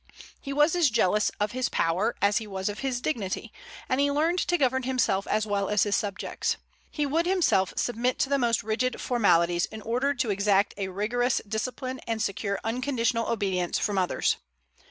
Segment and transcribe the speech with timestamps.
[0.41, 3.53] He was as jealous of his power as he was of his dignity,
[3.87, 6.57] and he learned to govern himself as well as his subjects.
[6.89, 11.39] He would himself submit to the most rigid formalities in order to exact a rigorous
[11.47, 14.37] discipline and secure unconditional obedience from others.